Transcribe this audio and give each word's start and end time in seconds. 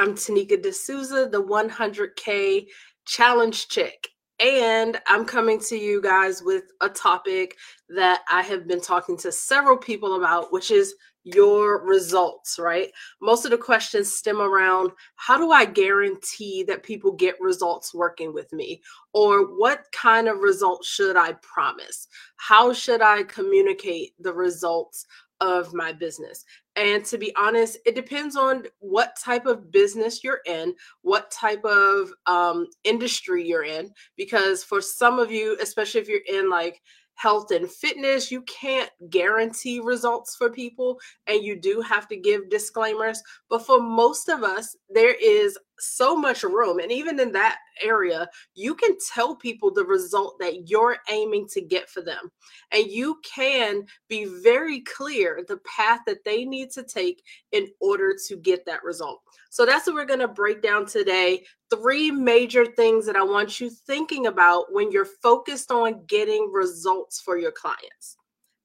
I'm 0.00 0.14
Tanika 0.14 0.56
D'Souza, 0.62 1.28
the 1.30 1.42
100K 1.42 2.66
Challenge 3.04 3.68
Chick. 3.68 4.08
And 4.42 4.98
I'm 5.06 5.26
coming 5.26 5.60
to 5.68 5.76
you 5.76 6.00
guys 6.00 6.42
with 6.42 6.62
a 6.80 6.88
topic 6.88 7.58
that 7.90 8.22
I 8.30 8.40
have 8.40 8.66
been 8.66 8.80
talking 8.80 9.18
to 9.18 9.30
several 9.30 9.76
people 9.76 10.16
about, 10.16 10.54
which 10.54 10.70
is 10.70 10.94
your 11.24 11.86
results, 11.86 12.58
right? 12.58 12.90
Most 13.20 13.44
of 13.44 13.50
the 13.50 13.58
questions 13.58 14.10
stem 14.10 14.40
around 14.40 14.90
how 15.16 15.36
do 15.36 15.52
I 15.52 15.66
guarantee 15.66 16.62
that 16.62 16.82
people 16.82 17.12
get 17.12 17.38
results 17.38 17.92
working 17.92 18.32
with 18.32 18.50
me? 18.54 18.80
Or 19.12 19.54
what 19.58 19.84
kind 19.92 20.28
of 20.28 20.38
results 20.38 20.88
should 20.88 21.16
I 21.18 21.32
promise? 21.42 22.08
How 22.38 22.72
should 22.72 23.02
I 23.02 23.24
communicate 23.24 24.12
the 24.18 24.32
results 24.32 25.04
of 25.42 25.74
my 25.74 25.92
business? 25.92 26.46
And 26.80 27.04
to 27.04 27.18
be 27.18 27.36
honest, 27.36 27.76
it 27.84 27.94
depends 27.94 28.36
on 28.36 28.64
what 28.78 29.14
type 29.22 29.44
of 29.44 29.70
business 29.70 30.24
you're 30.24 30.40
in, 30.46 30.74
what 31.02 31.30
type 31.30 31.62
of 31.62 32.10
um, 32.24 32.68
industry 32.84 33.46
you're 33.46 33.64
in. 33.64 33.90
Because 34.16 34.64
for 34.64 34.80
some 34.80 35.18
of 35.18 35.30
you, 35.30 35.58
especially 35.60 36.00
if 36.00 36.08
you're 36.08 36.20
in 36.26 36.48
like 36.48 36.80
health 37.16 37.50
and 37.50 37.70
fitness, 37.70 38.30
you 38.30 38.40
can't 38.42 38.88
guarantee 39.10 39.78
results 39.78 40.36
for 40.36 40.48
people 40.48 40.98
and 41.26 41.44
you 41.44 41.54
do 41.60 41.82
have 41.82 42.08
to 42.08 42.16
give 42.16 42.48
disclaimers. 42.48 43.22
But 43.50 43.66
for 43.66 43.78
most 43.82 44.30
of 44.30 44.42
us, 44.42 44.74
there 44.88 45.14
is 45.22 45.58
so 45.80 46.16
much 46.16 46.42
room. 46.42 46.78
And 46.78 46.92
even 46.92 47.18
in 47.18 47.32
that 47.32 47.58
area, 47.82 48.28
you 48.54 48.74
can 48.74 48.96
tell 49.12 49.36
people 49.36 49.72
the 49.72 49.84
result 49.84 50.36
that 50.40 50.68
you're 50.68 50.96
aiming 51.08 51.48
to 51.48 51.60
get 51.60 51.88
for 51.88 52.02
them. 52.02 52.30
And 52.72 52.86
you 52.86 53.20
can 53.24 53.84
be 54.08 54.26
very 54.42 54.80
clear 54.80 55.44
the 55.46 55.58
path 55.58 56.00
that 56.06 56.24
they 56.24 56.44
need 56.44 56.70
to 56.72 56.82
take 56.82 57.22
in 57.52 57.68
order 57.80 58.14
to 58.28 58.36
get 58.36 58.64
that 58.66 58.84
result. 58.84 59.20
So 59.50 59.66
that's 59.66 59.86
what 59.86 59.94
we're 59.94 60.04
going 60.04 60.20
to 60.20 60.28
break 60.28 60.62
down 60.62 60.86
today. 60.86 61.44
Three 61.70 62.10
major 62.10 62.66
things 62.66 63.06
that 63.06 63.16
I 63.16 63.22
want 63.22 63.60
you 63.60 63.70
thinking 63.70 64.26
about 64.26 64.72
when 64.72 64.90
you're 64.90 65.04
focused 65.04 65.70
on 65.70 66.04
getting 66.06 66.50
results 66.52 67.20
for 67.20 67.38
your 67.38 67.52
clients. 67.52 68.16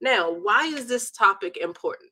Now, 0.02 0.32
why 0.32 0.66
is 0.68 0.88
this 0.88 1.12
topic 1.12 1.58
important? 1.58 2.10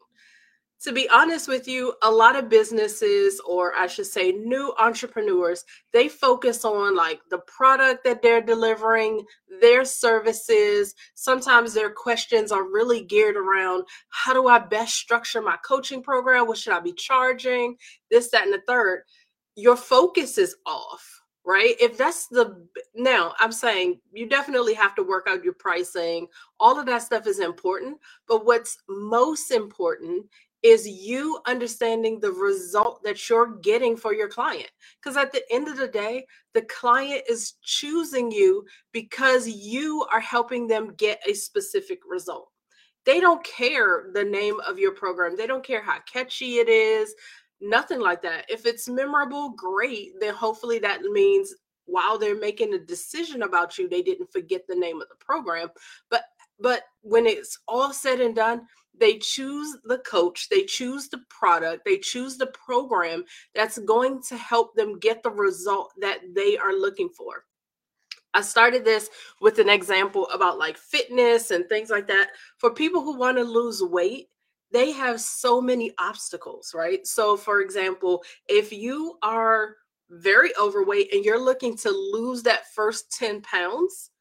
To 0.84 0.92
be 0.92 1.08
honest 1.10 1.48
with 1.48 1.66
you, 1.66 1.94
a 2.02 2.12
lot 2.12 2.36
of 2.36 2.50
businesses, 2.50 3.40
or 3.48 3.74
I 3.74 3.88
should 3.88 4.06
say 4.06 4.34
new 4.34 4.74
entrepreneurs, 4.78 5.64
they 5.94 6.10
focus 6.10 6.66
on 6.66 6.94
like 6.94 7.22
the 7.30 7.38
product 7.40 8.04
that 8.04 8.22
they're 8.22 8.42
delivering, 8.42 9.24
their 9.62 9.86
services. 9.86 10.94
Sometimes 11.16 11.74
their 11.74 11.90
questions 11.90 12.52
are 12.52 12.64
really 12.64 13.06
geared 13.06 13.38
around 13.38 13.86
how 14.10 14.34
do 14.34 14.50
I 14.50 14.60
best 14.60 14.96
structure 14.96 15.42
my 15.42 15.56
coaching 15.66 16.04
program? 16.04 16.48
What 16.48 16.58
should 16.58 16.74
I 16.74 16.82
be 16.82 16.94
charging? 16.94 17.78
This, 18.12 18.30
that, 18.32 18.44
and 18.44 18.54
the 18.54 18.62
third. 18.68 19.04
Your 19.56 19.78
focus 19.78 20.38
is 20.38 20.56
off 20.66 21.10
right? 21.46 21.76
If 21.78 21.98
that's 21.98 22.28
the 22.28 22.66
now, 22.96 23.34
I'm 23.38 23.52
saying 23.52 24.00
you 24.14 24.30
definitely 24.30 24.74
have 24.76 24.96
to 24.96 25.04
work 25.04 25.28
out 25.28 25.44
your 25.44 25.54
pricing. 25.54 26.28
All 26.58 26.80
of 26.80 26.86
that 26.86 27.02
stuff 27.02 27.28
is 27.28 27.40
important, 27.40 27.98
but 28.30 28.46
what's 28.46 28.78
most 28.88 29.52
important 29.52 30.26
is 30.64 30.88
you 30.88 31.40
understanding 31.46 32.20
the 32.20 32.32
result 32.32 33.04
that 33.04 33.30
you're 33.30 33.58
getting 33.58 33.98
for 33.98 34.14
your 34.14 34.30
client. 34.30 34.70
Because 35.02 35.18
at 35.18 35.34
the 35.34 35.44
end 35.52 35.68
of 35.68 35.76
the 35.78 35.90
day, 35.90 36.26
the 36.54 36.62
client 36.64 37.24
is 37.30 37.56
choosing 37.62 38.32
you 38.32 38.66
because 38.94 39.48
you 39.48 40.06
are 40.12 40.22
helping 40.22 40.66
them 40.68 40.94
get 40.96 41.22
a 41.28 41.34
specific 41.34 42.00
result. 42.08 42.50
They 43.06 43.20
don't 43.20 43.44
care 43.44 44.10
the 44.14 44.24
name 44.24 44.62
of 44.66 44.80
your 44.80 44.94
program, 44.94 45.36
they 45.36 45.48
don't 45.48 45.66
care 45.66 45.84
how 45.84 46.00
catchy 46.12 46.56
it 46.56 46.70
is, 46.70 47.14
nothing 47.60 48.00
like 48.00 48.22
that. 48.22 48.46
If 48.50 48.66
it's 48.66 48.88
memorable, 48.88 49.50
great. 49.52 50.12
Then 50.22 50.34
hopefully 50.34 50.80
that 50.80 51.02
means 51.02 51.54
while 51.86 52.18
they're 52.18 52.40
making 52.40 52.74
a 52.74 52.80
decision 52.80 53.44
about 53.44 53.78
you, 53.78 53.90
they 53.90 54.02
didn't 54.02 54.32
forget 54.32 54.62
the 54.68 54.76
name 54.76 55.02
of 55.02 55.10
the 55.10 55.16
program. 55.16 55.68
But 56.10 56.24
but 56.64 56.84
when 57.02 57.28
it's 57.28 57.60
all 57.68 57.92
said 57.92 58.22
and 58.22 58.34
done, 58.34 58.66
they 58.98 59.18
choose 59.18 59.76
the 59.84 59.98
coach, 60.00 60.48
they 60.50 60.64
choose 60.64 61.10
the 61.10 61.22
product, 61.30 61.84
they 61.84 61.98
choose 61.98 62.38
the 62.38 62.48
program 62.48 63.26
that's 63.54 63.78
going 63.80 64.22
to 64.24 64.38
help 64.38 64.74
them 64.76 64.98
get 64.98 65.22
the 65.24 65.30
result 65.30 65.92
that 66.00 66.20
they 66.34 66.58
are 66.58 66.74
looking 66.74 67.10
for. 67.10 67.44
I 68.34 68.42
started 68.42 68.86
this 68.86 69.10
with 69.42 69.60
an 69.60 69.68
example 69.68 70.28
about 70.34 70.58
like 70.58 70.78
fitness 70.78 71.52
and 71.52 71.68
things 71.68 71.90
like 71.90 72.08
that. 72.08 72.30
For 72.58 72.72
people 72.72 73.02
who 73.02 73.18
want 73.18 73.38
to 73.38 73.44
lose 73.44 73.84
weight, 73.84 74.30
they 74.72 74.92
have 74.92 75.20
so 75.20 75.62
many 75.62 75.92
obstacles, 76.00 76.72
right? 76.74 77.06
So, 77.06 77.36
for 77.36 77.60
example, 77.60 78.24
if 78.48 78.72
you 78.72 79.18
are 79.22 79.76
very 80.10 80.52
overweight 80.58 81.14
and 81.14 81.26
you're 81.26 81.44
looking 81.44 81.76
to 81.78 81.90
lose 81.90 82.42
that 82.44 82.74
first 82.74 83.12
10 83.12 83.42
pounds, 83.42 84.12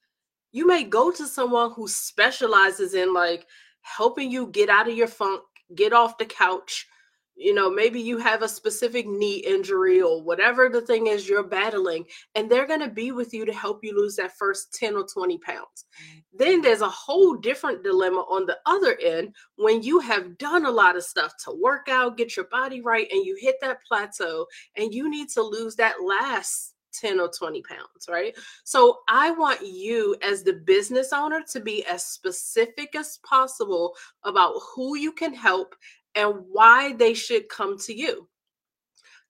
you 0.52 0.66
may 0.66 0.84
go 0.84 1.10
to 1.10 1.26
someone 1.26 1.72
who 1.72 1.88
specializes 1.88 2.94
in 2.94 3.12
like 3.12 3.46
helping 3.80 4.30
you 4.30 4.46
get 4.48 4.68
out 4.68 4.88
of 4.88 4.96
your 4.96 5.08
funk, 5.08 5.42
get 5.74 5.92
off 5.92 6.18
the 6.18 6.26
couch. 6.26 6.86
You 7.34 7.54
know, 7.54 7.70
maybe 7.70 7.98
you 7.98 8.18
have 8.18 8.42
a 8.42 8.48
specific 8.48 9.06
knee 9.06 9.38
injury 9.38 10.02
or 10.02 10.22
whatever 10.22 10.68
the 10.68 10.82
thing 10.82 11.06
is 11.06 11.26
you're 11.26 11.42
battling, 11.42 12.04
and 12.34 12.48
they're 12.48 12.66
going 12.66 12.80
to 12.80 12.90
be 12.90 13.10
with 13.10 13.32
you 13.32 13.46
to 13.46 13.52
help 13.52 13.82
you 13.82 13.96
lose 13.96 14.16
that 14.16 14.36
first 14.36 14.74
10 14.74 14.94
or 14.96 15.06
20 15.06 15.38
pounds. 15.38 15.86
Then 16.34 16.60
there's 16.60 16.82
a 16.82 16.88
whole 16.90 17.34
different 17.34 17.82
dilemma 17.82 18.20
on 18.28 18.44
the 18.44 18.58
other 18.66 18.98
end 19.02 19.34
when 19.56 19.82
you 19.82 19.98
have 20.00 20.36
done 20.36 20.66
a 20.66 20.70
lot 20.70 20.94
of 20.94 21.04
stuff 21.04 21.32
to 21.44 21.58
work 21.58 21.88
out, 21.88 22.18
get 22.18 22.36
your 22.36 22.46
body 22.46 22.82
right, 22.82 23.08
and 23.10 23.24
you 23.24 23.36
hit 23.40 23.56
that 23.62 23.82
plateau 23.88 24.46
and 24.76 24.92
you 24.92 25.10
need 25.10 25.30
to 25.30 25.42
lose 25.42 25.74
that 25.76 25.94
last 26.04 26.74
10 26.92 27.20
or 27.20 27.28
20 27.28 27.62
pounds, 27.62 28.08
right? 28.08 28.36
So 28.64 29.00
I 29.08 29.30
want 29.32 29.66
you 29.66 30.16
as 30.22 30.42
the 30.42 30.52
business 30.52 31.12
owner 31.12 31.42
to 31.50 31.60
be 31.60 31.84
as 31.86 32.04
specific 32.04 32.94
as 32.94 33.18
possible 33.18 33.94
about 34.24 34.54
who 34.74 34.96
you 34.96 35.12
can 35.12 35.34
help 35.34 35.74
and 36.14 36.34
why 36.50 36.92
they 36.94 37.14
should 37.14 37.48
come 37.48 37.78
to 37.80 37.94
you. 37.94 38.28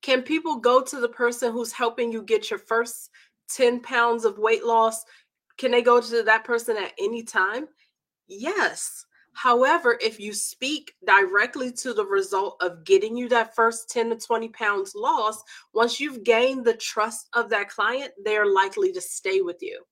Can 0.02 0.22
people 0.22 0.56
go 0.56 0.82
to 0.82 1.00
the 1.00 1.08
person 1.08 1.52
who's 1.52 1.72
helping 1.72 2.12
you 2.12 2.22
get 2.22 2.50
your 2.50 2.58
first 2.58 3.10
10 3.50 3.80
pounds 3.80 4.24
of 4.24 4.38
weight 4.38 4.64
loss? 4.64 5.04
Can 5.58 5.70
they 5.70 5.82
go 5.82 6.00
to 6.00 6.22
that 6.24 6.44
person 6.44 6.76
at 6.76 6.92
any 6.98 7.22
time? 7.22 7.68
Yes. 8.26 9.06
However, 9.34 9.98
if 10.00 10.20
you 10.20 10.34
speak 10.34 10.94
directly 11.06 11.72
to 11.72 11.94
the 11.94 12.04
result 12.04 12.56
of 12.60 12.84
getting 12.84 13.16
you 13.16 13.28
that 13.30 13.54
first 13.54 13.90
10 13.90 14.10
to 14.10 14.16
20 14.16 14.48
pounds 14.50 14.94
loss, 14.94 15.42
once 15.72 15.98
you've 15.98 16.22
gained 16.22 16.64
the 16.64 16.74
trust 16.74 17.28
of 17.32 17.48
that 17.50 17.68
client, 17.68 18.12
they're 18.24 18.46
likely 18.46 18.92
to 18.92 19.00
stay 19.00 19.40
with 19.40 19.62
you. 19.62 19.82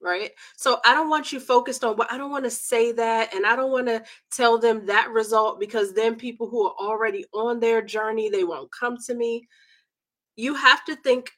Right. 0.00 0.32
So 0.56 0.80
I 0.84 0.92
don't 0.92 1.08
want 1.08 1.32
you 1.32 1.40
focused 1.40 1.82
on 1.82 1.96
what 1.96 2.12
I 2.12 2.18
don't 2.18 2.30
want 2.30 2.44
to 2.44 2.50
say 2.50 2.92
that. 2.92 3.32
And 3.34 3.46
I 3.46 3.56
don't 3.56 3.70
want 3.70 3.86
to 3.86 4.02
tell 4.30 4.58
them 4.58 4.84
that 4.86 5.10
result 5.10 5.58
because 5.58 5.94
then 5.94 6.16
people 6.16 6.46
who 6.46 6.66
are 6.66 6.74
already 6.78 7.24
on 7.32 7.58
their 7.58 7.80
journey, 7.80 8.28
they 8.28 8.44
won't 8.44 8.70
come 8.70 8.98
to 9.06 9.14
me. 9.14 9.48
You 10.36 10.54
have 10.54 10.84
to 10.86 10.96
think 10.96 11.30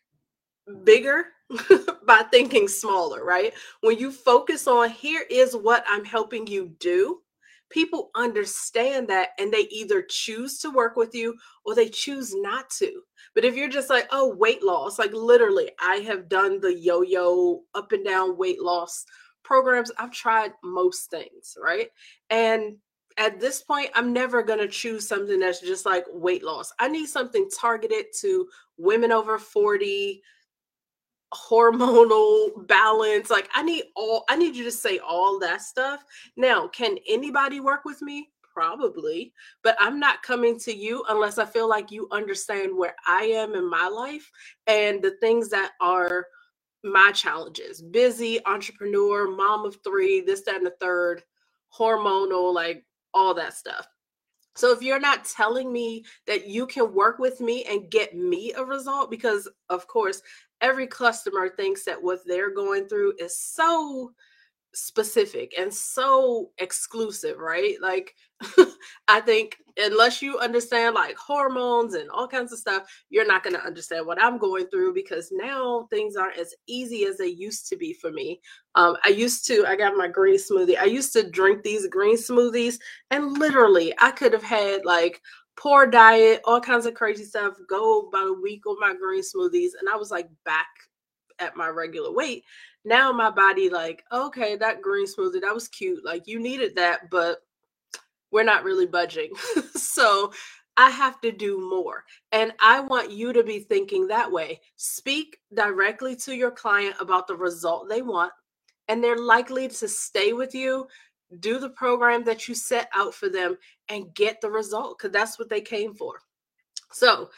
bigger 0.82 1.26
by 2.06 2.22
thinking 2.30 2.68
smaller, 2.68 3.24
right? 3.24 3.52
When 3.80 3.98
you 3.98 4.10
focus 4.10 4.66
on 4.66 4.90
here 4.90 5.24
is 5.30 5.54
what 5.54 5.84
I'm 5.88 6.04
helping 6.04 6.46
you 6.46 6.72
do, 6.80 7.20
people 7.70 8.10
understand 8.14 9.08
that 9.08 9.30
and 9.38 9.52
they 9.52 9.66
either 9.70 10.02
choose 10.08 10.58
to 10.60 10.70
work 10.70 10.96
with 10.96 11.14
you 11.14 11.34
or 11.64 11.74
they 11.74 11.88
choose 11.88 12.34
not 12.34 12.70
to. 12.70 13.02
But 13.34 13.44
if 13.44 13.56
you're 13.56 13.68
just 13.68 13.90
like, 13.90 14.08
oh, 14.10 14.34
weight 14.34 14.62
loss, 14.62 14.98
like 14.98 15.12
literally, 15.12 15.70
I 15.80 15.96
have 15.96 16.28
done 16.28 16.60
the 16.60 16.74
yo 16.74 17.02
yo 17.02 17.62
up 17.74 17.92
and 17.92 18.04
down 18.04 18.36
weight 18.38 18.60
loss 18.60 19.04
programs. 19.42 19.92
I've 19.98 20.12
tried 20.12 20.52
most 20.62 21.10
things, 21.10 21.56
right? 21.62 21.88
And 22.30 22.76
at 23.18 23.40
this 23.40 23.62
point, 23.62 23.90
I'm 23.94 24.12
never 24.12 24.42
going 24.42 24.58
to 24.58 24.68
choose 24.68 25.08
something 25.08 25.38
that's 25.38 25.60
just 25.60 25.86
like 25.86 26.04
weight 26.12 26.44
loss. 26.44 26.72
I 26.78 26.88
need 26.88 27.06
something 27.06 27.48
targeted 27.48 28.06
to 28.20 28.48
women 28.76 29.10
over 29.10 29.38
40, 29.38 30.22
hormonal 31.34 32.66
balance 32.68 33.30
like 33.30 33.48
i 33.54 33.62
need 33.62 33.84
all 33.96 34.24
i 34.30 34.36
need 34.36 34.56
you 34.56 34.64
to 34.64 34.72
say 34.72 34.98
all 34.98 35.38
that 35.40 35.62
stuff. 35.62 36.04
Now 36.36 36.68
can 36.68 36.98
anybody 37.08 37.60
work 37.60 37.84
with 37.84 38.02
me? 38.02 38.30
Probably 38.54 39.32
but 39.64 39.76
i'm 39.80 40.00
not 40.00 40.22
coming 40.22 40.58
to 40.60 40.74
you 40.74 41.04
unless 41.10 41.38
i 41.38 41.44
feel 41.46 41.68
like 41.68 41.90
you 41.92 42.08
understand 42.12 42.76
where 42.76 42.96
i 43.06 43.24
am 43.24 43.54
in 43.54 43.68
my 43.70 43.88
life 43.88 44.30
and 44.66 45.02
the 45.02 45.12
things 45.20 45.50
that 45.50 45.72
are 45.80 46.26
my 46.84 47.12
challenges. 47.12 47.82
Busy 47.82 48.44
entrepreneur 48.46 49.28
mom 49.30 49.66
of 49.66 49.78
three 49.84 50.22
this 50.22 50.42
that 50.44 50.56
and 50.56 50.66
the 50.66 50.74
third 50.80 51.24
hormonal 51.78 52.54
like 52.54 52.86
all 53.14 53.34
that 53.34 53.54
stuff. 53.54 53.88
So 54.56 54.72
if 54.72 54.82
you're 54.82 55.00
not 55.00 55.24
telling 55.24 55.72
me 55.72 56.04
that 56.26 56.48
you 56.48 56.66
can 56.66 56.94
work 56.94 57.18
with 57.20 57.40
me 57.40 57.64
and 57.64 57.90
get 57.90 58.16
me 58.16 58.52
a 58.54 58.64
result, 58.64 59.10
because 59.10 59.48
of 59.70 59.88
course, 59.88 60.22
every 60.60 60.86
customer 60.86 61.48
thinks 61.48 61.84
that 61.84 62.02
what 62.02 62.20
they're 62.26 62.54
going 62.54 62.88
through 62.88 63.14
is 63.18 63.38
so 63.38 64.12
specific 64.76 65.54
and 65.58 65.72
so 65.72 66.50
exclusive, 66.58 67.38
right? 67.38 67.76
Like, 67.80 68.14
I 69.08 69.20
think 69.20 69.56
unless 69.78 70.20
you 70.20 70.38
understand 70.38 70.94
like 70.94 71.16
hormones 71.16 71.94
and 71.94 72.10
all 72.10 72.28
kinds 72.28 72.52
of 72.52 72.58
stuff, 72.58 72.82
you're 73.08 73.26
not 73.26 73.42
going 73.42 73.56
to 73.56 73.64
understand 73.64 74.06
what 74.06 74.22
I'm 74.22 74.38
going 74.38 74.66
through 74.66 74.92
because 74.92 75.30
now 75.32 75.86
things 75.90 76.14
aren't 76.14 76.38
as 76.38 76.54
easy 76.66 77.06
as 77.06 77.16
they 77.16 77.28
used 77.28 77.68
to 77.68 77.76
be 77.76 77.94
for 77.94 78.10
me. 78.10 78.40
Um, 78.74 78.96
I 79.04 79.08
used 79.08 79.46
to, 79.46 79.64
I 79.66 79.76
got 79.76 79.96
my 79.96 80.08
green 80.08 80.36
smoothie. 80.36 80.78
I 80.78 80.84
used 80.84 81.14
to 81.14 81.30
drink 81.30 81.62
these 81.62 81.88
green 81.88 82.16
smoothies, 82.16 82.78
and 83.10 83.38
literally, 83.38 83.94
I 83.98 84.10
could 84.10 84.34
have 84.34 84.42
had 84.42 84.84
like 84.84 85.22
poor 85.56 85.86
diet, 85.86 86.40
all 86.44 86.60
kinds 86.60 86.86
of 86.86 86.94
crazy 86.94 87.24
stuff, 87.24 87.54
go 87.68 88.08
about 88.08 88.28
a 88.28 88.40
week 88.40 88.66
on 88.66 88.78
my 88.78 88.94
green 88.94 89.22
smoothies, 89.22 89.70
and 89.78 89.88
I 89.90 89.96
was 89.96 90.10
like 90.10 90.28
back 90.44 90.68
at 91.38 91.56
my 91.56 91.68
regular 91.68 92.12
weight. 92.12 92.44
Now 92.84 93.10
my 93.10 93.30
body 93.30 93.68
like 93.68 94.04
okay 94.12 94.56
that 94.56 94.80
green 94.80 95.06
smoothie 95.06 95.40
that 95.40 95.54
was 95.54 95.68
cute 95.68 96.04
like 96.04 96.26
you 96.26 96.38
needed 96.38 96.76
that 96.76 97.10
but 97.10 97.38
we're 98.30 98.44
not 98.44 98.64
really 98.64 98.86
budging. 98.86 99.32
So 99.74 100.32
i 100.78 100.90
have 100.90 101.22
to 101.22 101.32
do 101.32 101.58
more 101.70 102.04
and 102.32 102.52
i 102.60 102.80
want 102.80 103.10
you 103.10 103.32
to 103.32 103.42
be 103.42 103.60
thinking 103.60 104.06
that 104.06 104.30
way. 104.30 104.60
Speak 104.76 105.38
directly 105.54 106.14
to 106.16 106.34
your 106.34 106.50
client 106.50 106.94
about 107.00 107.26
the 107.26 107.36
result 107.36 107.88
they 107.88 108.02
want 108.02 108.32
and 108.88 109.02
they're 109.02 109.18
likely 109.18 109.68
to 109.68 109.88
stay 109.88 110.32
with 110.32 110.54
you 110.54 110.86
do 111.40 111.58
the 111.58 111.70
program 111.70 112.24
that 112.24 112.48
you 112.48 112.54
set 112.54 112.88
out 112.94 113.14
for 113.14 113.28
them 113.28 113.56
and 113.88 114.14
get 114.14 114.40
the 114.40 114.50
result 114.50 114.98
because 114.98 115.12
that's 115.12 115.38
what 115.38 115.48
they 115.48 115.60
came 115.60 115.94
for. 115.94 116.20
So 116.92 117.30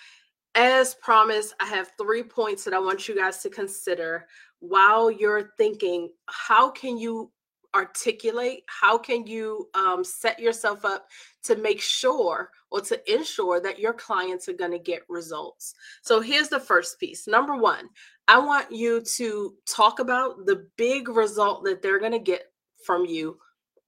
as 0.54 0.94
promised, 0.94 1.54
I 1.60 1.66
have 1.66 1.92
three 1.98 2.22
points 2.22 2.64
that 2.64 2.74
I 2.74 2.78
want 2.78 3.08
you 3.08 3.16
guys 3.16 3.38
to 3.42 3.50
consider 3.50 4.26
while 4.60 5.10
you're 5.10 5.52
thinking 5.56 6.10
how 6.26 6.70
can 6.70 6.98
you 6.98 7.30
articulate 7.74 8.62
how 8.66 8.96
can 8.96 9.26
you 9.26 9.68
um, 9.74 10.02
set 10.02 10.40
yourself 10.40 10.86
up 10.86 11.06
to 11.42 11.54
make 11.56 11.82
sure 11.82 12.50
or 12.70 12.80
to 12.80 13.14
ensure 13.14 13.60
that 13.60 13.78
your 13.78 13.92
clients 13.92 14.48
are 14.48 14.54
going 14.54 14.70
to 14.70 14.78
get 14.78 15.02
results? 15.08 15.74
So 16.02 16.20
here's 16.20 16.48
the 16.48 16.60
first 16.60 16.98
piece. 16.98 17.26
Number 17.26 17.56
one 17.56 17.88
i 18.28 18.38
want 18.38 18.70
you 18.70 19.00
to 19.00 19.54
talk 19.66 19.98
about 19.98 20.44
the 20.44 20.66
big 20.76 21.08
result 21.08 21.64
that 21.64 21.82
they're 21.82 21.98
going 21.98 22.12
to 22.12 22.18
get 22.18 22.52
from 22.84 23.04
you 23.06 23.38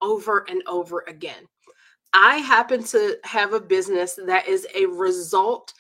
over 0.03 0.45
and 0.49 0.63
over 0.67 1.05
again 1.09 1.47
i 2.13 2.37
happen 2.37 2.83
to 2.83 3.17
have 3.25 3.53
a 3.53 3.61
business 3.61 4.19
that 4.27 4.47
is 4.49 4.67
a 4.75 4.87
result 4.87 5.73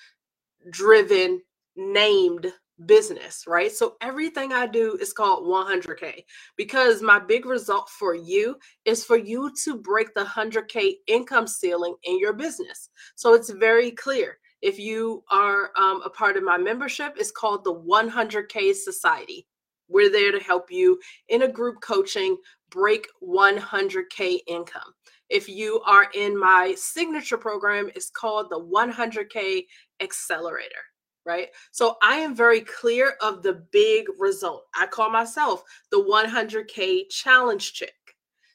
driven 0.70 1.40
named 1.76 2.52
business, 2.86 3.44
right? 3.46 3.70
So 3.70 3.96
everything 4.00 4.52
I 4.52 4.66
do 4.66 4.96
is 5.00 5.12
called 5.12 5.46
100K 5.46 6.24
because 6.56 7.02
my 7.02 7.18
big 7.18 7.46
result 7.46 7.88
for 7.90 8.14
you 8.14 8.56
is 8.84 9.04
for 9.04 9.16
you 9.16 9.52
to 9.64 9.76
break 9.76 10.14
the 10.14 10.24
100K 10.24 10.94
income 11.06 11.46
ceiling 11.46 11.94
in 12.04 12.18
your 12.18 12.32
business. 12.32 12.88
So 13.16 13.34
it's 13.34 13.50
very 13.50 13.90
clear. 13.90 14.38
If 14.62 14.78
you 14.78 15.24
are 15.30 15.70
um, 15.76 16.02
a 16.04 16.10
part 16.10 16.36
of 16.36 16.42
my 16.42 16.58
membership, 16.58 17.14
it's 17.16 17.30
called 17.30 17.64
the 17.64 17.74
100K 17.74 18.74
Society. 18.74 19.46
We're 19.88 20.10
there 20.10 20.32
to 20.32 20.40
help 20.40 20.70
you 20.70 21.00
in 21.28 21.42
a 21.42 21.48
group 21.48 21.80
coaching 21.82 22.36
break 22.70 23.06
100K 23.22 24.40
income. 24.46 24.94
If 25.28 25.48
you 25.48 25.80
are 25.86 26.08
in 26.14 26.38
my 26.38 26.74
signature 26.76 27.38
program, 27.38 27.90
it's 27.94 28.10
called 28.10 28.50
the 28.50 28.60
100K 28.60 29.66
Accelerator 30.00 30.84
right? 31.26 31.48
So 31.70 31.96
I 32.02 32.16
am 32.16 32.34
very 32.34 32.60
clear 32.62 33.14
of 33.20 33.42
the 33.42 33.64
big 33.72 34.06
result. 34.18 34.64
I 34.74 34.86
call 34.86 35.10
myself 35.10 35.62
the 35.90 36.02
100K 36.02 37.08
challenge 37.10 37.74
chick. 37.74 37.92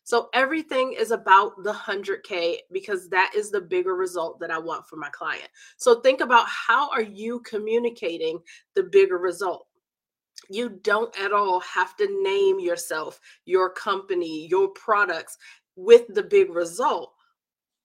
So 0.03 0.29
everything 0.33 0.93
is 0.93 1.09
about 1.09 1.63
the 1.63 1.73
100K 1.73 2.57
because 2.71 3.09
that 3.09 3.31
is 3.35 3.49
the 3.49 3.61
bigger 3.61 3.95
result 3.95 4.39
that 4.39 4.51
I 4.51 4.59
want 4.59 4.87
for 4.87 4.97
my 4.97 5.09
client. 5.09 5.47
So 5.77 5.99
think 5.99 6.21
about 6.21 6.47
how 6.47 6.91
are 6.91 7.01
you 7.01 7.39
communicating 7.39 8.39
the 8.75 8.83
bigger 8.83 9.17
result? 9.17 9.65
You 10.49 10.69
don't 10.69 11.17
at 11.19 11.33
all 11.33 11.59
have 11.61 11.95
to 11.97 12.23
name 12.23 12.59
yourself, 12.59 13.19
your 13.45 13.69
company, 13.69 14.47
your 14.47 14.69
products 14.69 15.37
with 15.75 16.07
the 16.13 16.23
big 16.23 16.49
result. 16.49 17.13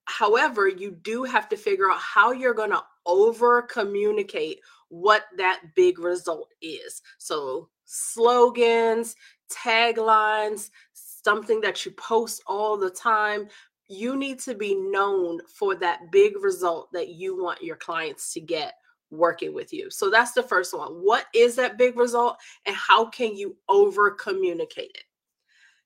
However, 0.04 0.68
you 0.68 0.90
do 0.90 1.24
have 1.24 1.48
to 1.50 1.56
figure 1.56 1.90
out 1.90 1.98
how 1.98 2.32
you're 2.32 2.54
going 2.54 2.70
to 2.70 2.82
over 3.06 3.62
communicate 3.62 4.60
what 4.88 5.24
that 5.36 5.60
big 5.76 5.98
result 5.98 6.52
is. 6.60 7.00
So, 7.18 7.68
slogans, 7.84 9.16
taglines, 9.50 10.70
something 10.92 11.60
that 11.60 11.84
you 11.84 11.92
post 11.92 12.42
all 12.46 12.76
the 12.76 12.90
time. 12.90 13.48
You 13.88 14.16
need 14.16 14.38
to 14.40 14.54
be 14.54 14.74
known 14.74 15.40
for 15.46 15.74
that 15.76 16.10
big 16.12 16.34
result 16.40 16.92
that 16.92 17.08
you 17.08 17.40
want 17.40 17.62
your 17.62 17.76
clients 17.76 18.32
to 18.34 18.40
get 18.40 18.74
working 19.10 19.54
with 19.54 19.72
you. 19.72 19.90
So 19.90 20.10
that's 20.10 20.32
the 20.32 20.42
first 20.42 20.76
one. 20.76 20.92
What 20.92 21.26
is 21.34 21.56
that 21.56 21.78
big 21.78 21.96
result 21.96 22.36
and 22.66 22.76
how 22.76 23.06
can 23.06 23.36
you 23.36 23.56
over 23.68 24.10
communicate 24.12 24.92
it? 24.94 25.04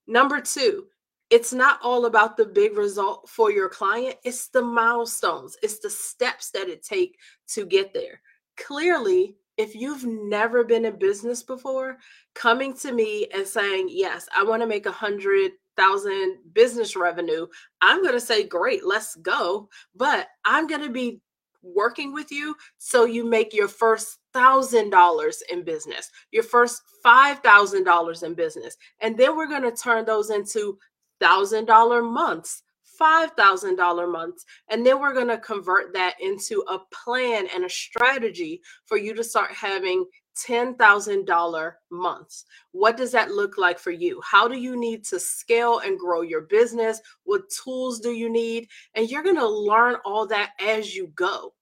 Number 0.07 0.41
two, 0.41 0.87
it's 1.31 1.53
not 1.53 1.81
all 1.83 2.07
about 2.07 2.37
the 2.37 2.45
big 2.45 2.77
result 2.77 3.29
for 3.29 3.51
your 3.51 3.69
client 3.69 4.15
it's 4.25 4.49
the 4.49 4.63
milestones 4.63 5.57
it's 5.63 5.79
the 5.81 5.91
steps 5.91 6.51
that 6.51 6.69
it 6.69 6.83
take 6.83 7.19
to 7.47 7.67
get 7.67 7.93
there 7.93 8.21
clearly 8.57 9.35
if 9.57 9.75
you've 9.75 10.05
never 10.05 10.65
been 10.65 10.85
in 10.85 10.99
business 10.99 11.43
before 11.43 11.97
coming 12.35 12.75
to 12.75 12.93
me 12.93 13.27
and 13.35 13.47
saying 13.47 13.89
yes 13.91 14.29
i 14.37 14.43
want 14.43 14.61
to 14.61 14.67
make 14.67 14.87
a 14.87 14.93
hundred 14.93 15.53
thousand 15.77 16.39
business 16.53 16.95
revenue 16.95 17.47
i'm 17.81 18.03
going 18.03 18.15
to 18.15 18.21
say 18.21 18.45
great 18.45 18.85
let's 18.87 19.17
go 19.17 19.69
but 19.97 20.29
i'm 20.45 20.67
going 20.67 20.83
to 20.83 20.91
be 20.91 21.21
working 21.65 22.13
with 22.13 22.31
you 22.31 22.55
so 22.79 23.05
you 23.05 23.25
make 23.25 23.55
your 23.55 23.69
first 23.69 24.19
thousand 24.33 24.91
dollars 24.91 25.43
in 25.51 25.63
business 25.63 26.11
your 26.31 26.43
first 26.43 26.83
five 27.03 27.39
thousand 27.41 27.85
dollars 27.85 28.23
in 28.23 28.35
business 28.35 28.77
and 29.01 29.17
then 29.17 29.37
we're 29.37 29.49
going 29.49 29.63
to 29.63 29.73
turn 29.73 30.05
those 30.05 30.31
into 30.31 30.79
$1,000 31.25 32.13
months, 32.13 32.63
$5,000 33.01 34.13
months. 34.13 34.45
And 34.69 34.85
then 34.85 35.01
we're 35.01 35.15
going 35.15 35.29
to 35.29 35.39
convert 35.39 35.93
that 35.95 36.15
into 36.21 36.65
a 36.69 36.79
plan 36.93 37.47
and 37.55 37.65
a 37.65 37.71
strategy 37.71 38.61
for 38.87 38.97
you 38.97 39.15
to 39.15 39.25
start 39.25 39.53
having 39.53 40.05
$10,000 40.37 41.73
months. 41.91 42.45
What 42.73 42.97
does 42.97 43.13
that 43.13 43.31
look 43.31 43.59
like 43.59 43.79
for 43.79 43.91
you? 43.91 44.21
How 44.23 44.49
do 44.49 44.59
you 44.59 44.77
need 44.77 45.05
to 45.07 45.21
scale 45.21 45.81
and 45.81 45.99
grow 45.99 46.23
your 46.23 46.43
business? 46.43 47.01
What 47.25 47.51
tools 47.51 48.01
do 48.01 48.11
you 48.11 48.29
need? 48.29 48.69
And 48.95 49.11
you're 49.11 49.23
going 49.23 49.37
to 49.37 49.49
learn 49.49 49.97
all 50.05 50.27
that 50.27 50.53
as 50.61 50.95
you 50.95 51.09
go. 51.15 51.55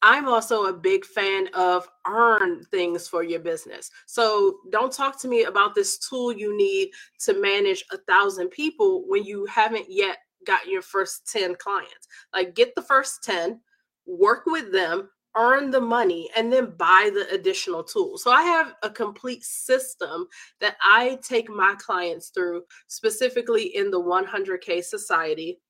I'm 0.00 0.28
also 0.28 0.66
a 0.66 0.72
big 0.72 1.04
fan 1.04 1.48
of 1.54 1.88
earn 2.06 2.62
things 2.70 3.08
for 3.08 3.24
your 3.24 3.40
business. 3.40 3.90
So 4.06 4.58
don't 4.70 4.92
talk 4.92 5.20
to 5.22 5.28
me 5.28 5.44
about 5.44 5.74
this 5.74 5.98
tool 5.98 6.32
you 6.32 6.56
need 6.56 6.90
to 7.20 7.40
manage 7.40 7.84
a 7.92 7.98
thousand 7.98 8.50
people 8.50 9.04
when 9.08 9.24
you 9.24 9.44
haven't 9.46 9.86
yet 9.88 10.18
got 10.46 10.68
your 10.68 10.82
first 10.82 11.30
10 11.32 11.56
clients. 11.56 12.06
Like 12.32 12.54
get 12.54 12.74
the 12.76 12.82
first 12.82 13.24
10, 13.24 13.60
work 14.06 14.46
with 14.46 14.70
them, 14.72 15.10
earn 15.38 15.70
the 15.70 15.80
money, 15.80 16.28
and 16.36 16.52
then 16.52 16.74
buy 16.76 17.10
the 17.14 17.32
additional 17.32 17.82
tools. 17.82 18.24
So 18.24 18.30
I 18.30 18.42
have 18.42 18.74
a 18.82 18.90
complete 18.90 19.44
system 19.44 20.26
that 20.60 20.76
I 20.82 21.18
take 21.22 21.48
my 21.48 21.74
clients 21.78 22.28
through, 22.28 22.64
specifically 22.88 23.76
in 23.76 23.90
the 23.90 24.00
100K 24.00 24.84
Society 24.84 25.60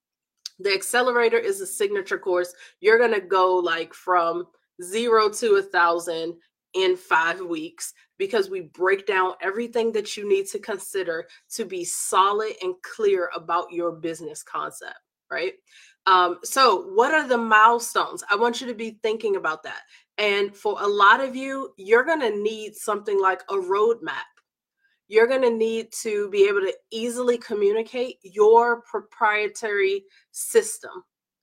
the 0.59 0.75
accelerator 0.75 1.39
is 1.39 1.61
a 1.61 1.67
signature 1.67 2.19
course. 2.19 2.53
You're 2.81 2.99
going 2.99 3.15
to 3.15 3.21
go 3.21 3.57
like 3.57 3.95
from 3.95 4.47
zero 4.83 5.29
to 5.31 5.57
a 5.57 5.63
thousand 5.63 6.35
in 6.75 6.97
five 6.97 7.41
weeks 7.41 7.95
because 8.19 8.51
we 8.51 8.61
break 8.61 9.07
down 9.07 9.33
everything 9.41 9.93
that 9.93 10.17
you 10.17 10.29
need 10.29 10.47
to 10.49 10.59
consider 10.59 11.27
to 11.55 11.65
be 11.65 11.85
solid 11.85 12.53
and 12.63 12.75
clear 12.83 13.31
about 13.35 13.73
your 13.73 13.93
business 13.93 14.43
concept, 14.43 14.99
right? 15.31 15.55
Um, 16.09 16.39
so, 16.43 16.87
what 16.95 17.13
are 17.13 17.27
the 17.29 17.39
milestones? 17.39 18.25
I 18.31 18.37
want 18.37 18.61
you 18.61 18.67
to 18.67 18.75
be 18.75 18.99
thinking 19.03 19.37
about 19.37 19.63
that. 19.65 19.83
And 20.17 20.57
for 20.57 20.77
a 20.81 20.87
lot 20.87 21.21
of 21.21 21.37
you, 21.37 21.75
you're 21.77 22.05
going 22.05 22.21
to 22.21 22.43
need 22.43 22.75
something 22.75 23.21
like 23.21 23.43
a 23.51 23.55
roadmap 23.55 24.25
you're 25.09 25.27
going 25.27 25.43
to 25.43 25.51
need 25.51 25.91
to 25.91 26.29
be 26.29 26.47
able 26.47 26.61
to 26.61 26.75
easily 26.91 27.39
communicate 27.39 28.19
your 28.23 28.83
proprietary 28.83 30.05
system. 30.31 30.91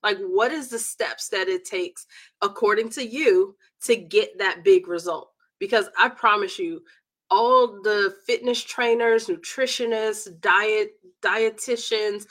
Like, 0.04 0.20
what 0.20 0.52
is 0.52 0.70
the 0.70 0.78
steps 0.78 1.30
that 1.30 1.48
it 1.48 1.66
takes, 1.66 2.06
according 2.44 2.90
to 2.90 3.06
you, 3.06 3.56
to 3.86 3.96
get 3.96 4.38
that 4.38 4.64
big 4.64 4.88
result? 4.88 5.32
Because 5.60 5.90
I 5.98 6.10
promise 6.10 6.60
you, 6.60 6.84
all 7.32 7.82
the 7.82 8.16
fitness 8.28 8.64
trainers, 8.64 9.26
nutritionists, 9.26 10.40
diet 10.42 10.92
dietitians, 11.24 12.28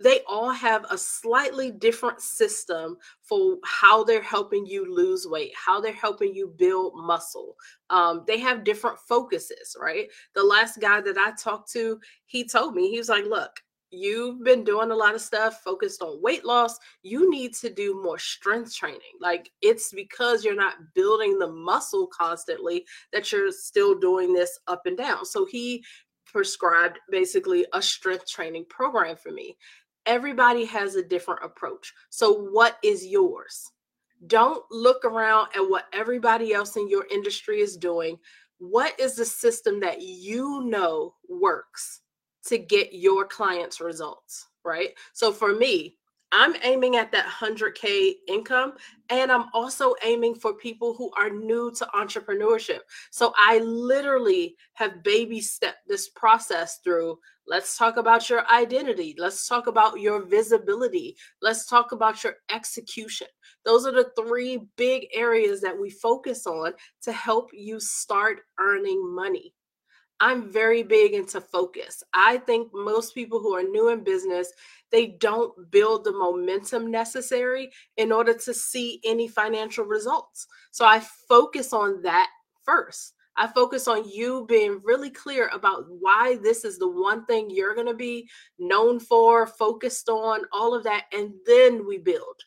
they 0.00 0.20
all 0.28 0.50
have 0.50 0.84
a 0.90 0.98
slightly 0.98 1.70
different 1.70 2.20
system 2.20 2.96
for 3.22 3.56
how 3.64 4.04
they're 4.04 4.22
helping 4.22 4.66
you 4.66 4.94
lose 4.94 5.26
weight, 5.26 5.52
how 5.54 5.80
they're 5.80 5.92
helping 5.92 6.34
you 6.34 6.52
build 6.58 6.94
muscle. 6.96 7.56
Um, 7.90 8.24
they 8.26 8.38
have 8.40 8.64
different 8.64 8.98
focuses, 8.98 9.76
right? 9.80 10.08
The 10.34 10.44
last 10.44 10.80
guy 10.80 11.00
that 11.00 11.16
I 11.16 11.32
talked 11.32 11.72
to, 11.72 11.98
he 12.26 12.44
told 12.44 12.74
me, 12.74 12.90
he 12.90 12.98
was 12.98 13.08
like, 13.08 13.24
look, 13.24 13.60
you've 13.90 14.42
been 14.42 14.64
doing 14.64 14.90
a 14.90 14.94
lot 14.94 15.14
of 15.14 15.20
stuff 15.20 15.62
focused 15.62 16.02
on 16.02 16.20
weight 16.20 16.44
loss. 16.44 16.78
You 17.02 17.30
need 17.30 17.54
to 17.56 17.70
do 17.70 18.02
more 18.02 18.18
strength 18.18 18.74
training. 18.74 19.00
Like 19.20 19.50
it's 19.62 19.92
because 19.92 20.44
you're 20.44 20.54
not 20.54 20.74
building 20.94 21.38
the 21.38 21.48
muscle 21.48 22.08
constantly 22.08 22.84
that 23.12 23.30
you're 23.32 23.52
still 23.52 23.98
doing 23.98 24.34
this 24.34 24.58
up 24.66 24.82
and 24.86 24.98
down. 24.98 25.24
So 25.24 25.46
he 25.46 25.84
prescribed 26.26 26.98
basically 27.10 27.64
a 27.72 27.80
strength 27.80 28.26
training 28.28 28.66
program 28.68 29.16
for 29.16 29.30
me 29.30 29.56
everybody 30.06 30.64
has 30.64 30.94
a 30.94 31.02
different 31.02 31.44
approach. 31.44 31.92
So, 32.10 32.32
what 32.50 32.78
is 32.82 33.06
yours? 33.06 33.70
Don't 34.26 34.64
look 34.70 35.04
around 35.04 35.48
at 35.54 35.60
what 35.60 35.86
everybody 35.92 36.54
else 36.54 36.76
in 36.76 36.88
your 36.88 37.06
industry 37.10 37.60
is 37.60 37.76
doing. 37.76 38.18
What 38.58 38.98
is 38.98 39.16
the 39.16 39.24
system 39.24 39.80
that 39.80 40.00
you 40.00 40.62
know 40.64 41.14
works 41.28 42.00
to 42.46 42.56
get 42.58 42.94
your 42.94 43.26
clients 43.26 43.80
results, 43.80 44.46
right? 44.64 44.90
So, 45.12 45.32
for 45.32 45.54
me, 45.54 45.96
I'm 46.32 46.54
aiming 46.62 46.96
at 46.96 47.12
that 47.12 47.26
100K 47.26 48.14
income. 48.28 48.74
And 49.10 49.30
I'm 49.30 49.46
also 49.54 49.94
aiming 50.04 50.34
for 50.34 50.54
people 50.54 50.94
who 50.94 51.10
are 51.16 51.30
new 51.30 51.70
to 51.76 51.86
entrepreneurship. 51.94 52.80
So 53.10 53.32
I 53.38 53.58
literally 53.58 54.56
have 54.74 55.02
baby 55.02 55.40
stepped 55.40 55.86
this 55.86 56.08
process 56.08 56.78
through. 56.82 57.18
Let's 57.46 57.78
talk 57.78 57.96
about 57.96 58.28
your 58.28 58.44
identity. 58.50 59.14
Let's 59.16 59.46
talk 59.46 59.68
about 59.68 60.00
your 60.00 60.26
visibility. 60.26 61.16
Let's 61.40 61.66
talk 61.66 61.92
about 61.92 62.24
your 62.24 62.34
execution. 62.52 63.28
Those 63.64 63.86
are 63.86 63.92
the 63.92 64.10
three 64.18 64.66
big 64.76 65.06
areas 65.14 65.60
that 65.60 65.78
we 65.78 65.90
focus 65.90 66.46
on 66.46 66.72
to 67.02 67.12
help 67.12 67.50
you 67.52 67.78
start 67.78 68.40
earning 68.58 69.14
money. 69.14 69.54
I'm 70.20 70.50
very 70.50 70.82
big 70.82 71.12
into 71.12 71.40
focus. 71.40 72.02
I 72.14 72.38
think 72.38 72.70
most 72.72 73.14
people 73.14 73.38
who 73.38 73.54
are 73.54 73.62
new 73.62 73.90
in 73.90 74.02
business, 74.02 74.50
they 74.90 75.08
don't 75.08 75.70
build 75.70 76.04
the 76.04 76.12
momentum 76.12 76.90
necessary 76.90 77.70
in 77.96 78.12
order 78.12 78.32
to 78.32 78.54
see 78.54 79.00
any 79.04 79.28
financial 79.28 79.84
results. 79.84 80.46
So 80.70 80.86
I 80.86 81.00
focus 81.28 81.72
on 81.72 82.02
that 82.02 82.28
first. 82.64 83.12
I 83.36 83.46
focus 83.46 83.86
on 83.86 84.08
you 84.08 84.46
being 84.48 84.80
really 84.82 85.10
clear 85.10 85.50
about 85.52 85.84
why 85.88 86.38
this 86.42 86.64
is 86.64 86.78
the 86.78 86.88
one 86.88 87.26
thing 87.26 87.50
you're 87.50 87.74
going 87.74 87.86
to 87.86 87.94
be 87.94 88.28
known 88.58 88.98
for, 88.98 89.46
focused 89.46 90.08
on, 90.08 90.42
all 90.52 90.74
of 90.74 90.84
that. 90.84 91.04
And 91.12 91.34
then 91.46 91.86
we 91.86 91.98
build. 91.98 92.42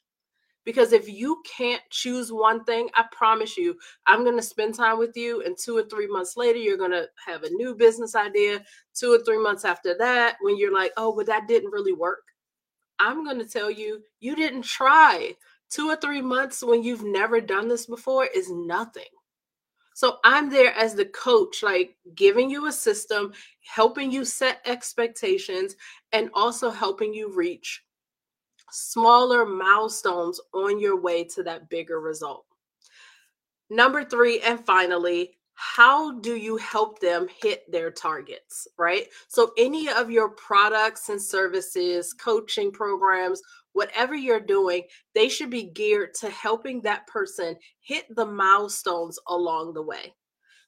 Because 0.70 0.94
if 0.94 1.10
you 1.10 1.42
can't 1.58 1.82
choose 1.90 2.32
one 2.32 2.64
thing, 2.64 2.90
I 2.94 3.04
promise 3.12 3.58
you, 3.58 3.76
I'm 4.06 4.24
going 4.24 4.36
to 4.36 4.44
spend 4.44 4.76
time 4.76 5.00
with 5.00 5.18
you. 5.18 5.42
And 5.42 5.58
two 5.58 5.76
or 5.76 5.82
three 5.82 6.06
months 6.06 6.38
later, 6.38 6.60
you're 6.60 6.78
going 6.78 6.92
to 6.92 7.10
have 7.26 7.42
a 7.42 7.50
new 7.50 7.74
business 7.74 8.14
idea. 8.14 8.64
Two 8.94 9.12
or 9.12 9.18
three 9.24 9.40
months 9.40 9.66
after 9.66 9.98
that, 9.98 10.38
when 10.42 10.60
you're 10.60 10.72
like, 10.72 10.92
oh, 10.96 11.16
but 11.16 11.26
that 11.26 11.48
didn't 11.48 11.72
really 11.72 11.94
work, 11.94 12.22
I'm 13.00 13.24
going 13.24 13.40
to 13.40 13.50
tell 13.50 13.72
you, 13.72 14.04
you 14.20 14.36
didn't 14.36 14.62
try. 14.62 15.34
Two 15.72 15.90
or 15.90 15.96
three 15.96 16.22
months 16.22 16.62
when 16.62 16.84
you've 16.84 17.04
never 17.04 17.42
done 17.42 17.68
this 17.68 17.88
before 17.88 18.28
is 18.28 18.52
nothing. 18.52 19.10
So 19.96 20.18
I'm 20.24 20.52
there 20.52 20.76
as 20.76 20.94
the 20.94 21.06
coach, 21.06 21.64
like 21.64 21.98
giving 22.14 22.48
you 22.48 22.68
a 22.68 22.72
system, 22.72 23.34
helping 23.66 24.12
you 24.12 24.24
set 24.24 24.62
expectations, 24.68 25.76
and 26.12 26.30
also 26.36 26.70
helping 26.70 27.12
you 27.12 27.34
reach 27.34 27.82
smaller 28.72 29.46
milestones 29.46 30.40
on 30.54 30.80
your 30.80 31.00
way 31.00 31.24
to 31.26 31.44
that 31.44 31.70
bigger 31.70 32.00
result. 32.00 32.46
Number 33.70 34.04
three, 34.04 34.40
and 34.42 34.60
finally, 34.66 35.38
how 35.54 36.20
do 36.20 36.38
you 36.38 36.56
help 36.56 37.00
them 37.00 37.28
hit 37.42 37.70
their 37.70 37.92
targets, 37.92 38.66
right? 38.78 39.08
So, 39.28 39.52
any 39.58 39.90
of 39.90 40.10
your 40.10 40.30
products 40.30 41.10
and 41.10 41.22
services, 41.22 42.14
coaching 42.14 42.72
programs, 42.72 43.42
whatever 43.74 44.16
you're 44.16 44.40
doing, 44.40 44.84
they 45.14 45.28
should 45.28 45.50
be 45.50 45.64
geared 45.64 46.14
to 46.16 46.30
helping 46.30 46.82
that 46.82 47.08
person 47.08 47.58
hit 47.82 48.06
the 48.16 48.26
milestones 48.26 49.20
along 49.28 49.74
the 49.74 49.84
way. 49.84 50.16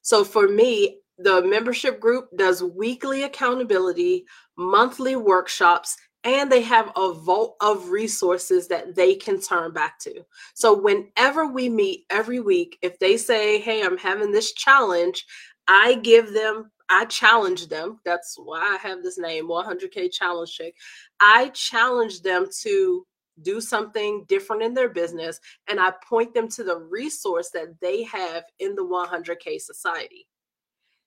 So, 0.02 0.24
for 0.24 0.46
me, 0.46 1.00
the 1.16 1.42
membership 1.42 1.98
group 1.98 2.28
does 2.36 2.62
weekly 2.62 3.22
accountability, 3.22 4.26
monthly 4.58 5.16
workshops, 5.16 5.96
and 6.24 6.50
they 6.50 6.62
have 6.62 6.92
a 6.96 7.12
vault 7.12 7.56
of 7.60 7.90
resources 7.90 8.68
that 8.68 8.94
they 8.94 9.14
can 9.14 9.40
turn 9.40 9.72
back 9.72 9.98
to. 10.00 10.24
So 10.54 10.72
whenever 10.78 11.46
we 11.46 11.68
meet 11.68 12.04
every 12.10 12.40
week, 12.40 12.78
if 12.82 12.98
they 12.98 13.16
say, 13.16 13.60
Hey, 13.60 13.82
I'm 13.82 13.98
having 13.98 14.30
this 14.30 14.52
challenge, 14.52 15.26
I 15.66 15.94
give 15.96 16.32
them, 16.32 16.70
I 16.88 17.06
challenge 17.06 17.68
them. 17.68 17.98
That's 18.04 18.36
why 18.36 18.60
I 18.60 18.86
have 18.86 19.02
this 19.02 19.18
name, 19.18 19.48
100K 19.48 20.12
Challenge 20.12 20.52
Chick. 20.52 20.74
I 21.20 21.48
challenge 21.48 22.22
them 22.22 22.46
to 22.62 23.06
do 23.40 23.60
something 23.60 24.24
different 24.28 24.62
in 24.62 24.74
their 24.74 24.90
business 24.90 25.40
and 25.68 25.80
I 25.80 25.92
point 26.06 26.34
them 26.34 26.48
to 26.50 26.64
the 26.64 26.76
resource 26.76 27.50
that 27.50 27.80
they 27.80 28.02
have 28.04 28.44
in 28.58 28.74
the 28.74 28.84
100K 28.84 29.60
Society. 29.60 30.26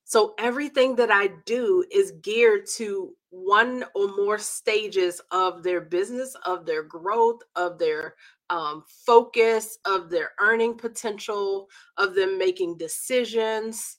So 0.07 0.35
everything 0.37 0.95
that 0.97 1.09
I 1.09 1.29
do 1.45 1.83
is 1.91 2.13
geared 2.21 2.67
to 2.75 3.15
one 3.31 3.83
or 3.95 4.15
more 4.15 4.37
stages 4.37 5.19
of 5.31 5.63
their 5.63 5.81
business, 5.81 6.35
of 6.45 6.67
their 6.67 6.83
growth, 6.83 7.41
of 7.55 7.79
their 7.79 8.13
um, 8.51 8.83
focus, 8.87 9.79
of 9.83 10.11
their 10.11 10.33
earning 10.39 10.77
potential, 10.77 11.67
of 11.97 12.13
them 12.13 12.37
making 12.37 12.77
decisions. 12.77 13.97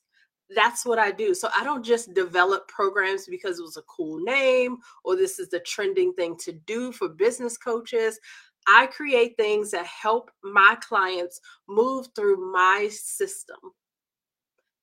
That's 0.55 0.87
what 0.87 1.01
I 1.01 1.11
do. 1.11 1.35
So 1.35 1.49
I 1.59 1.65
don't 1.65 1.85
just 1.85 2.15
develop 2.15 2.69
programs 2.69 3.27
because 3.27 3.59
it 3.59 3.63
was 3.63 3.77
a 3.77 3.83
cool 3.83 4.23
name 4.23 4.77
or 5.05 5.17
this 5.17 5.41
is 5.41 5.49
the 5.49 5.59
trending 5.59 6.13
thing 6.13 6.37
to 6.45 6.53
do 6.53 6.93
for 6.93 7.09
business 7.09 7.59
coaches. 7.59 8.21
I 8.69 8.87
create 8.87 9.37
things 9.37 9.73
that 9.73 9.87
help 9.87 10.31
my 10.45 10.77
clients 10.81 11.41
move 11.69 12.07
through 12.15 12.53
my 12.53 12.89
system 12.93 13.57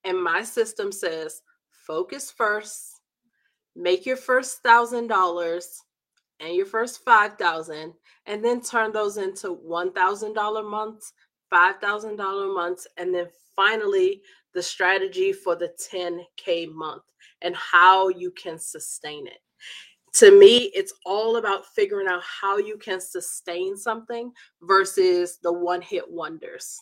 and 0.06 0.22
my 0.22 0.44
system 0.44 0.92
says 0.92 1.42
focus 1.72 2.32
first, 2.32 3.02
make 3.76 4.06
your 4.06 4.18
first 4.18 4.60
thousand 4.60 5.08
dollars 5.08 5.82
and 6.40 6.56
your 6.56 6.66
first 6.66 7.04
five 7.04 7.38
thousand, 7.38 7.94
and 8.26 8.44
then 8.44 8.62
turn 8.62 8.92
those 8.92 9.18
into 9.18 9.50
one 9.54 9.92
thousand 9.94 10.34
dollar 10.34 10.64
months, 10.64 11.14
five 11.50 11.78
thousand 11.80 12.16
dollar 12.16 12.54
months, 12.54 12.88
and 12.98 13.14
then 13.14 13.28
finally 13.56 14.22
the 14.54 14.62
strategy 14.62 15.34
for 15.34 15.56
the 15.56 15.74
10k 15.92 16.72
month 16.72 17.04
and 17.42 17.56
how 17.56 18.08
you 18.10 18.30
can 18.32 18.60
sustain 18.60 19.26
it 19.26 19.40
to 20.14 20.38
me, 20.38 20.72
it's 20.76 20.94
all 21.06 21.38
about 21.38 21.66
figuring 21.76 22.08
out 22.08 22.22
how 22.24 22.58
you 22.58 22.78
can 22.78 23.02
sustain 23.02 23.76
something 23.76 24.32
versus 24.62 25.40
the 25.42 25.52
one 25.52 25.82
hit 25.82 26.10
wonders. 26.10 26.80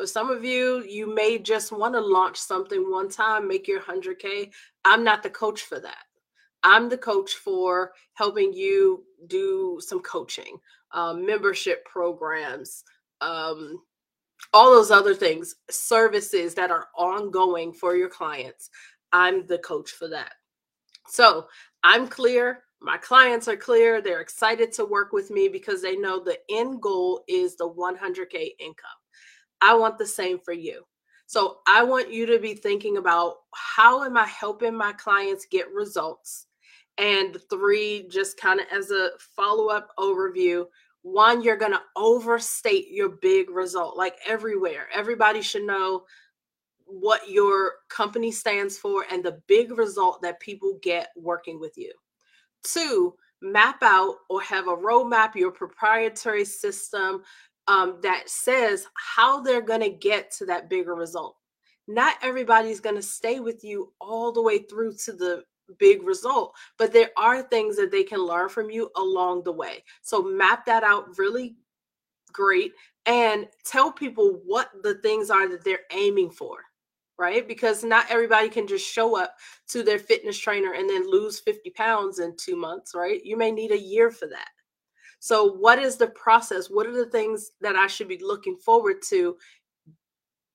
For 0.00 0.06
some 0.06 0.30
of 0.30 0.42
you, 0.42 0.82
you 0.88 1.14
may 1.14 1.38
just 1.38 1.72
want 1.72 1.92
to 1.92 2.00
launch 2.00 2.38
something 2.38 2.90
one 2.90 3.10
time, 3.10 3.46
make 3.46 3.68
your 3.68 3.82
100K. 3.82 4.50
I'm 4.82 5.04
not 5.04 5.22
the 5.22 5.28
coach 5.28 5.60
for 5.60 5.78
that. 5.78 6.04
I'm 6.62 6.88
the 6.88 6.96
coach 6.96 7.32
for 7.32 7.92
helping 8.14 8.54
you 8.54 9.04
do 9.26 9.78
some 9.82 10.00
coaching, 10.00 10.56
um, 10.92 11.26
membership 11.26 11.84
programs, 11.84 12.82
um, 13.20 13.82
all 14.54 14.70
those 14.70 14.90
other 14.90 15.14
things, 15.14 15.56
services 15.68 16.54
that 16.54 16.70
are 16.70 16.86
ongoing 16.96 17.70
for 17.70 17.94
your 17.94 18.08
clients. 18.08 18.70
I'm 19.12 19.46
the 19.46 19.58
coach 19.58 19.90
for 19.90 20.08
that. 20.08 20.32
So 21.08 21.46
I'm 21.84 22.08
clear. 22.08 22.62
My 22.80 22.96
clients 22.96 23.48
are 23.48 23.56
clear. 23.56 24.00
They're 24.00 24.22
excited 24.22 24.72
to 24.72 24.86
work 24.86 25.12
with 25.12 25.30
me 25.30 25.48
because 25.48 25.82
they 25.82 25.96
know 25.96 26.24
the 26.24 26.38
end 26.48 26.80
goal 26.80 27.22
is 27.28 27.56
the 27.56 27.68
100K 27.68 28.52
income. 28.58 28.99
I 29.60 29.74
want 29.74 29.98
the 29.98 30.06
same 30.06 30.38
for 30.38 30.52
you. 30.52 30.84
So 31.26 31.58
I 31.68 31.84
want 31.84 32.12
you 32.12 32.26
to 32.26 32.38
be 32.38 32.54
thinking 32.54 32.96
about 32.96 33.36
how 33.54 34.02
am 34.02 34.16
I 34.16 34.26
helping 34.26 34.74
my 34.74 34.92
clients 34.92 35.46
get 35.46 35.72
results? 35.72 36.46
And 36.98 37.36
three, 37.48 38.06
just 38.10 38.38
kind 38.38 38.60
of 38.60 38.66
as 38.72 38.90
a 38.90 39.10
follow 39.18 39.68
up 39.68 39.90
overview, 39.98 40.66
one, 41.02 41.42
you're 41.42 41.56
going 41.56 41.72
to 41.72 41.82
overstate 41.96 42.88
your 42.90 43.08
big 43.08 43.48
result 43.48 43.96
like 43.96 44.16
everywhere. 44.26 44.88
Everybody 44.92 45.40
should 45.40 45.62
know 45.62 46.04
what 46.84 47.30
your 47.30 47.74
company 47.88 48.32
stands 48.32 48.76
for 48.76 49.04
and 49.10 49.24
the 49.24 49.40
big 49.46 49.78
result 49.78 50.20
that 50.22 50.40
people 50.40 50.78
get 50.82 51.10
working 51.16 51.60
with 51.60 51.78
you. 51.78 51.92
Two, 52.64 53.14
map 53.40 53.78
out 53.82 54.16
or 54.28 54.42
have 54.42 54.66
a 54.66 54.76
roadmap, 54.76 55.34
your 55.34 55.52
proprietary 55.52 56.44
system, 56.44 57.22
um, 57.70 57.98
that 58.02 58.28
says 58.28 58.88
how 58.94 59.40
they're 59.40 59.62
going 59.62 59.80
to 59.80 59.90
get 59.90 60.32
to 60.32 60.46
that 60.46 60.68
bigger 60.68 60.96
result. 60.96 61.36
Not 61.86 62.16
everybody's 62.20 62.80
going 62.80 62.96
to 62.96 63.02
stay 63.02 63.38
with 63.38 63.62
you 63.62 63.92
all 64.00 64.32
the 64.32 64.42
way 64.42 64.58
through 64.58 64.94
to 65.04 65.12
the 65.12 65.44
big 65.78 66.02
result, 66.02 66.52
but 66.78 66.92
there 66.92 67.10
are 67.16 67.42
things 67.42 67.76
that 67.76 67.92
they 67.92 68.02
can 68.02 68.18
learn 68.18 68.48
from 68.48 68.70
you 68.70 68.90
along 68.96 69.44
the 69.44 69.52
way. 69.52 69.84
So 70.02 70.20
map 70.20 70.66
that 70.66 70.82
out 70.82 71.16
really 71.16 71.54
great 72.32 72.72
and 73.06 73.46
tell 73.64 73.92
people 73.92 74.40
what 74.44 74.70
the 74.82 74.94
things 74.96 75.30
are 75.30 75.48
that 75.48 75.64
they're 75.64 75.86
aiming 75.92 76.32
for 76.32 76.58
right? 77.18 77.46
Because 77.46 77.84
not 77.84 78.06
everybody 78.08 78.48
can 78.48 78.66
just 78.66 78.90
show 78.90 79.14
up 79.14 79.34
to 79.68 79.82
their 79.82 79.98
fitness 79.98 80.38
trainer 80.38 80.72
and 80.72 80.88
then 80.88 81.06
lose 81.08 81.38
50 81.38 81.68
pounds 81.76 82.18
in 82.18 82.34
two 82.38 82.56
months, 82.56 82.94
right? 82.94 83.22
You 83.22 83.36
may 83.36 83.52
need 83.52 83.72
a 83.72 83.78
year 83.78 84.10
for 84.10 84.26
that. 84.28 84.48
So, 85.20 85.52
what 85.52 85.78
is 85.78 85.96
the 85.96 86.08
process? 86.08 86.68
What 86.68 86.86
are 86.86 86.92
the 86.92 87.10
things 87.10 87.52
that 87.60 87.76
I 87.76 87.86
should 87.86 88.08
be 88.08 88.18
looking 88.22 88.56
forward 88.56 89.02
to 89.08 89.36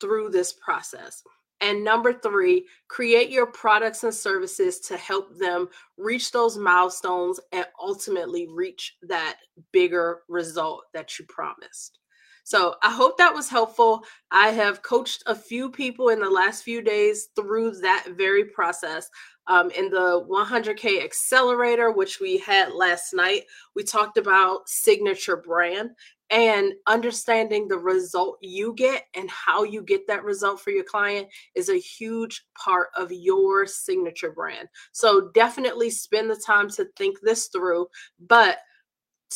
through 0.02 0.30
this 0.32 0.54
process? 0.54 1.24
And 1.62 1.84
number 1.84 2.12
three, 2.12 2.66
create 2.88 3.30
your 3.30 3.46
products 3.48 4.04
and 4.04 4.14
services 4.14 4.80
to 4.82 4.98
help 4.98 5.38
them 5.38 5.70
reach 5.98 6.32
those 6.32 6.58
milestones 6.58 7.40
and 7.54 7.66
ultimately 7.82 8.48
reach 8.48 8.98
that 9.04 9.38
bigger 9.72 10.22
result 10.28 10.84
that 10.94 11.18
you 11.18 11.26
promised. 11.26 12.00
So 12.44 12.76
I 12.84 12.92
hope 12.92 13.18
that 13.18 13.34
was 13.34 13.50
helpful. 13.50 14.04
I 14.30 14.50
have 14.50 14.84
coached 14.84 15.24
a 15.26 15.34
few 15.34 15.72
people 15.72 16.10
in 16.10 16.20
the 16.20 16.30
last 16.30 16.64
few 16.64 16.82
days 16.82 17.30
through 17.36 17.80
that 17.82 18.06
very 18.16 18.46
process. 18.46 19.10
Um, 19.48 19.70
in 19.72 19.90
the 19.90 20.26
100K 20.28 21.04
accelerator, 21.04 21.92
which 21.92 22.20
we 22.20 22.38
had 22.40 22.74
last 22.74 23.14
night, 23.14 23.44
we 23.76 23.84
talked 23.84 24.18
about 24.18 24.68
signature 24.68 25.38
brand 25.38 25.92
and 26.32 26.74
understanding 26.88 27.68
the 27.68 27.78
result 27.78 28.38
you 28.42 28.74
get 28.74 29.04
and 29.14 29.30
how 29.30 29.64
you 29.64 29.84
get 29.84 30.08
that 30.08 30.24
result 30.24 30.60
for 30.60 30.72
your 30.72 30.84
client 30.84 31.28
is 31.54 31.70
a 31.70 31.78
huge 31.78 32.46
part 32.56 32.90
of 32.96 33.12
your 33.12 33.68
signature 33.68 34.32
brand. 34.32 34.68
So 34.92 35.30
definitely 35.36 35.92
spend 35.92 36.30
the 36.30 36.36
time 36.36 36.70
to 36.72 36.86
think 36.98 37.20
this 37.22 37.48
through. 37.48 37.88
But 38.20 38.58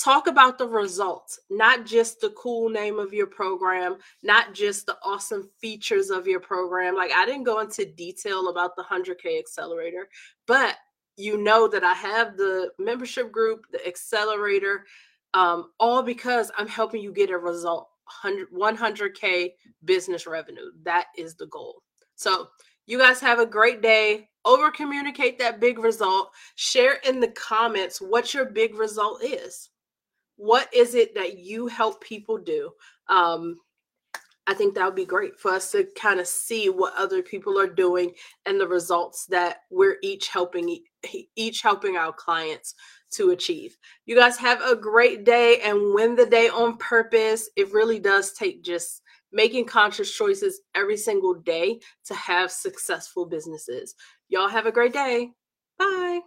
talk 0.02 0.28
about 0.28 0.58
the 0.58 0.68
results, 0.68 1.40
not 1.50 1.86
just 1.86 2.22
the 2.22 2.30
cool 2.32 2.70
name 2.70 3.00
of 3.00 3.14
your 3.14 3.28
program, 3.28 3.98
not 4.24 4.54
just 4.54 4.86
the 4.86 4.98
awesome 5.04 5.50
features 5.60 6.10
of 6.10 6.28
your 6.28 6.40
program. 6.40 6.96
Like 6.96 7.12
I 7.12 7.26
didn't 7.26 7.44
go 7.44 7.60
into 7.60 7.86
detail 7.86 8.50
about 8.50 8.76
the 8.76 8.84
100K 8.84 9.38
accelerator, 9.38 10.08
but 10.48 10.76
you 11.18 11.38
know 11.38 11.68
that 11.68 11.84
I 11.84 11.94
have 11.94 12.38
the 12.38 12.72
membership 12.80 13.32
group, 13.32 13.66
the 13.72 13.86
accelerator, 13.86 14.86
um, 15.34 15.72
all 15.80 16.02
because 16.02 16.50
I'm 16.58 16.68
helping 16.68 17.02
you 17.02 17.12
get 17.12 17.30
a 17.30 17.38
result 17.38 17.90
100, 18.24 18.52
100K 18.52 19.52
business 19.84 20.26
revenue. 20.26 20.72
That 20.84 21.08
is 21.18 21.36
the 21.36 21.48
goal. 21.48 21.84
So, 22.16 22.48
you 22.88 22.98
guys 22.98 23.20
have 23.20 23.38
a 23.38 23.46
great 23.46 23.84
day. 23.84 24.30
Over 24.46 24.72
communicate 24.72 25.38
that 25.38 25.60
big 25.60 25.78
result. 25.78 26.32
Share 26.56 26.96
in 27.06 27.20
the 27.20 27.28
comments 27.28 28.02
what 28.02 28.34
your 28.34 28.46
big 28.46 28.74
result 28.74 29.24
is 29.24 29.70
what 30.40 30.74
is 30.74 30.96
it 30.96 31.14
that 31.16 31.38
you 31.38 31.68
help 31.68 32.02
people 32.02 32.38
do? 32.38 32.72
Um, 33.08 33.58
i 34.48 34.54
think 34.54 34.74
that 34.74 34.86
would 34.86 34.96
be 34.96 35.06
great 35.06 35.38
for 35.38 35.52
us 35.52 35.72
to 35.72 35.86
kind 35.96 36.20
of 36.20 36.26
see 36.26 36.70
what 36.70 36.94
other 36.98 37.22
people 37.22 37.60
are 37.60 37.68
doing 37.68 38.12
and 38.48 38.60
the 38.60 38.68
results 38.68 39.28
that 39.28 39.58
we're 39.70 39.98
each 40.02 40.30
helping 40.30 40.80
each 41.36 41.62
helping 41.62 41.98
our 41.98 42.12
clients 42.12 42.74
to 43.12 43.32
achieve. 43.32 43.78
You 44.06 44.16
guys 44.16 44.38
have 44.38 44.62
a 44.62 44.76
great 44.76 45.24
day 45.24 45.60
and 45.62 45.94
win 45.94 46.16
the 46.16 46.26
day 46.26 46.50
on 46.50 46.78
purpose. 46.78 47.50
It 47.56 47.72
really 47.74 48.00
does 48.00 48.34
take 48.34 48.64
just 48.64 49.02
making 49.32 49.66
conscious 49.66 50.12
choices 50.12 50.62
every 50.76 50.98
single 50.98 51.36
day 51.36 51.80
to 52.06 52.16
have 52.16 52.52
successful 52.52 53.26
businesses. 53.26 53.96
Y'all 54.28 54.50
have 54.50 54.66
a 54.66 54.72
great 54.72 54.94
day. 54.94 55.32
Bye 55.78 56.22